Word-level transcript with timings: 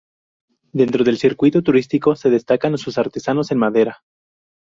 Dentro 0.79 1.03
del 1.03 1.19
circuito 1.19 1.61
turístico 1.61 2.15
se 2.15 2.31
destacan 2.31 2.75
sus 2.79 2.97
artesanos 2.97 3.51
en 3.51 3.59
madera. 3.59 4.01